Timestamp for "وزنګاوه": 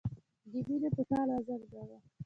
1.35-1.97